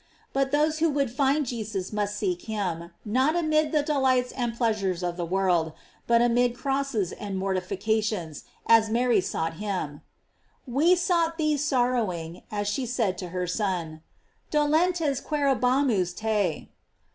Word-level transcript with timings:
But 0.33 0.49
those 0.49 0.79
who 0.79 0.89
would 0.89 1.11
find 1.11 1.45
Jesus 1.45 1.93
must 1.93 2.15
seek 2.17 2.45
him, 2.45 2.89
not 3.05 3.35
amid 3.35 3.71
the 3.71 3.83
delights 3.83 4.31
and 4.31 4.57
pleasures 4.57 5.03
of 5.03 5.15
the 5.15 5.27
world, 5.27 5.73
but 6.07 6.23
amid 6.23 6.55
crosses 6.57 7.11
and 7.11 7.37
mortifications, 7.37 8.45
as 8.65 8.89
Mary 8.89 9.21
sought 9.21 9.57
him: 9.57 10.01
We 10.65 10.95
sought 10.95 11.37
thee 11.37 11.55
sorrowing, 11.55 12.41
as 12.49 12.67
she 12.67 12.87
said 12.87 13.15
to 13.19 13.29
her 13.29 13.45
Son: 13.45 14.01
"Dolentes 14.49 15.21
quasrebamus 15.21 16.15
te.5? 16.15 16.67